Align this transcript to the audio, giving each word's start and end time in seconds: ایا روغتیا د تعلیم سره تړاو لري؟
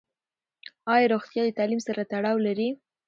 ایا 0.93 1.07
روغتیا 1.13 1.41
د 1.45 1.49
تعلیم 1.59 1.81
سره 1.87 2.01
تړاو 2.11 2.37
لري؟ 2.47 2.69